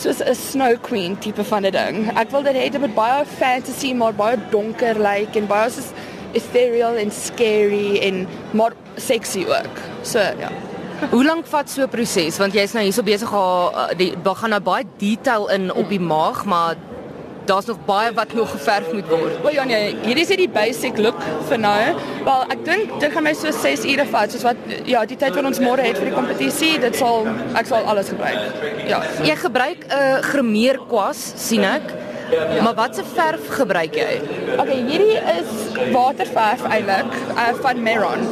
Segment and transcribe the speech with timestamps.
[0.00, 2.18] soos 'n snow queen tipe van 'n ding.
[2.18, 5.70] Ek wil dit hê dit moet baie fantasy maar baie donker lyk like, en baie
[5.70, 5.92] soos
[6.32, 9.76] ethereal en scary en maar sexy ook.
[10.02, 10.50] So ja.
[11.10, 12.38] Hoe lank vat so 'n proses?
[12.38, 16.44] Want jy's nou hierso besig om die gaan nou baie detail in op die maag,
[16.44, 16.76] maar
[17.50, 19.42] daar's nog baie wat nog geverf moet word.
[19.42, 21.18] Wel ja nee, hierdie is net die basic look
[21.48, 21.78] vir nou.
[22.26, 25.34] Wel ek dink dit gaan my so 6 ure vat, soos wat ja, die tyd
[25.38, 27.26] wat ons môre het vir die kompetisie, dit sal
[27.58, 28.62] ek sal alles gebruik.
[28.90, 29.02] Ja.
[29.26, 31.90] Jy gebruik 'n uh, gremeer kwas, sien ek.
[32.30, 32.62] Ja.
[32.62, 34.20] Maar watse verf gebruik jy?
[34.58, 35.50] Okay, hierdie is
[35.92, 38.22] waterverf eintlik uh, van Meron.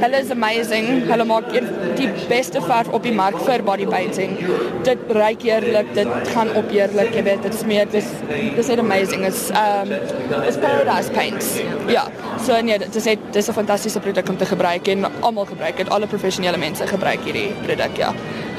[0.00, 1.06] Hulle is amazing.
[1.08, 1.48] Hulle maak
[1.96, 4.36] die beste verf op die mark vir body painting.
[4.84, 8.08] Dit ruik heerlik, dit gaan op heerlik, jy weet, dit smeer dis
[8.58, 9.24] dis net amazing.
[9.28, 9.92] It's um
[10.42, 11.56] it's paradise paints.
[11.92, 12.06] Ja.
[12.44, 15.76] So nee, dit is dit is 'n fantastiese produk om te gebruik en almal gebruik
[15.76, 15.88] dit.
[15.88, 18.12] Alle professionele mense gebruik hierdie produk, ja.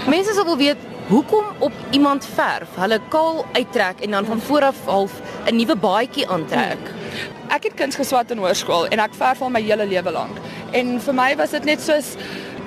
[0.08, 0.78] Mense sal wil weet
[1.08, 5.12] Hoekom op iemand verf, hulle kaal uittrek en dan van voor af half
[5.46, 6.78] 'n nuwe baadjie aantrek?
[6.84, 7.50] Hmm.
[7.56, 10.38] Ek het kuns geswat in hoërskool en ek verf al my hele lewe lank.
[10.72, 12.06] En vir my was dit net soos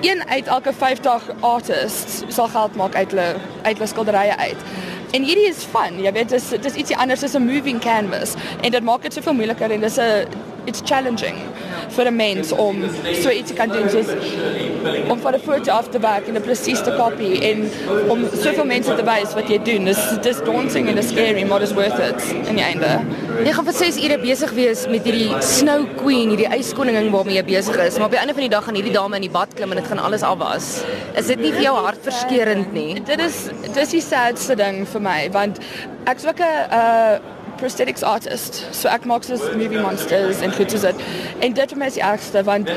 [0.01, 4.61] een uit elke 50 artists sal geld maak uit hulle uit hulle skilderye uit.
[5.11, 6.03] En hierdie is fun.
[6.03, 9.35] Jy weet dis dis ietsie anders as 'n moving canvas en dit maak dit soveel
[9.35, 10.27] moeiliker en dis 'n
[10.65, 11.37] it's challenging
[11.97, 12.85] vir 'n mens om
[13.23, 14.09] so iets te kan doen soos
[15.09, 17.71] om van 'n foto af te werk en 'n presies te kopie en
[18.09, 19.85] om soveel mense te wys wat jy doen.
[19.85, 23.01] Dis dis daunting and scary, but it's worth it in die einde.
[23.45, 27.45] Jy gaan vir 6 ure besig wees met hierdie Snow Queen, hierdie yskoningin waarmee jy
[27.45, 29.55] besig is, maar op die einde van die dag gaan hierdie dame in die bad
[29.55, 30.85] klim en dit gaan alles afwas.
[31.17, 33.03] Is dit nie vir jou hartverskeurende nie?
[33.05, 35.59] Dit is dis die sadste ding vir my want
[36.07, 38.61] ek's ook 'n uh prosthetics artist.
[38.77, 41.05] So ek maak soos movie monsters en goed soos dit.
[41.45, 42.71] En dit vir my is die ergste want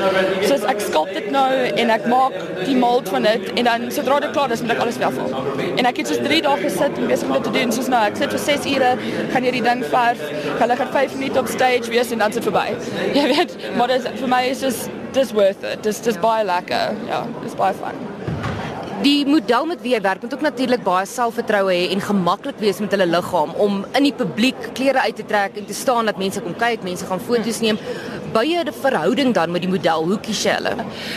[0.48, 1.48] soos ek sculpt dit nou
[1.84, 4.82] en ek maak die mold van dit en dan sodra dit klaar is moet ek
[4.86, 5.52] alles weer afval.
[5.74, 7.76] En ek het soos 3 dae gesit en besig om dit te doen.
[7.76, 8.92] Soos nou ek sit vir 6 ure,
[9.34, 10.24] gaan hierdie ding verf.
[10.58, 12.66] Gaan lekker 5 minute op stage wees en dan sit verby.
[13.18, 15.82] Jy weet, maar dit vir my is dis dis worth it.
[15.86, 16.98] Dis dis baie lekker.
[17.10, 18.13] Ja, dis baie fun.
[19.04, 22.78] Die model met wie jy werk moet ook natuurlik baie selfvertroue hê en gemaklik wees
[22.80, 26.20] met hulle liggaam om in die publiek klere uit te trek en te staan dat
[26.22, 27.80] mense kom kyk, mense gaan foto's neem.
[28.34, 30.08] Jy 'n verhouding dan met die model?
[30.08, 30.74] Hoe kies jy hulle?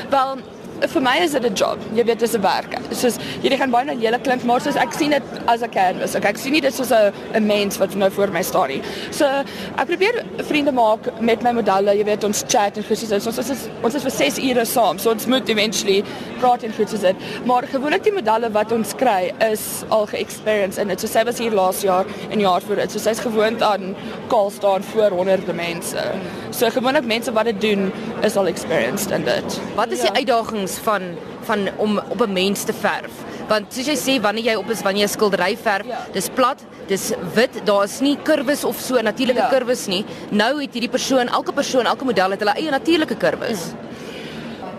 [0.10, 0.38] Wel,
[0.86, 1.78] vir my is dit 'n job.
[1.96, 2.78] Jy weet dis 'n werk.
[2.92, 6.16] Soos jy gaan baie na julle klink, maar soos ek sien dit as 'n canvas.
[6.16, 8.82] Okay, ek sien nie dit soos 'n 'n mens wat nou voor my staan nie.
[9.12, 11.98] So ek probeer vriende maak met my modelle.
[11.98, 15.00] Jy weet ons chat en presies ons ons is ons is vir 6 ure saam.
[15.00, 16.04] So ons moet eventually
[16.38, 17.16] praat en goed soos dit.
[17.46, 21.00] Maar gewoonlik die modelle wat ons kry is al ge-experience in dit.
[21.00, 22.92] So sy was hier laas jaar en jaar voor dit.
[22.92, 23.96] So sy's gewoond aan
[24.28, 26.06] kaal staan voor honderde mense.
[26.52, 29.60] So gewoonlik mense wat dit doen is al experienced in dit.
[29.76, 30.18] Wat is die ja.
[30.22, 31.02] uitdaging kuns van
[31.48, 33.12] van om op 'n mens te verf.
[33.48, 36.06] Want soos jy sê wanneer jy op is wanneer jy skildery verf, ja.
[36.12, 39.48] dis plat, dis wit, daar's nie kurwes of so natuurlike ja.
[39.48, 40.06] kurwes nie.
[40.30, 43.72] Nou het hierdie persoon, elke persoon, elke model het hulle eie natuurlike kurwes.
[43.72, 43.87] Mm.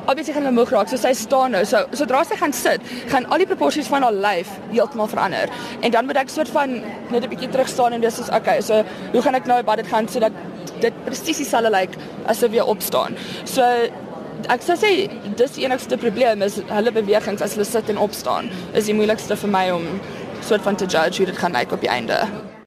[0.08, 1.60] Obviously gaan hulle moeg raak, so sy staan nou.
[1.68, 5.52] So sodra sy gaan sit, gaan al die proporsies van haar lyf heeltemal verander.
[5.84, 6.78] En dan moet ek soort van
[7.12, 8.60] net 'n bietjie terug staan en dis is okay.
[8.62, 8.82] So
[9.12, 10.32] hoe gaan ek nou by dit gaan sodat
[10.80, 13.16] dit presies dieselfde lyk like, as of jy opstaan.
[13.44, 13.62] So
[14.48, 18.50] ek sou sê dis die enigste probleem is hulle bewegings as hulle sit en opstaan
[18.72, 20.00] is die moeilikste vir my om
[20.40, 22.57] soort van te judge hoe dit gaan lyk op die einde.